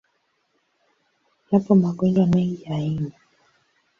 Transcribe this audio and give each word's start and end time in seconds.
Yapo 1.51 1.71
magonjwa 1.81 2.25
mengi 2.31 2.57
ya 2.65 2.75
ini. 2.89 3.11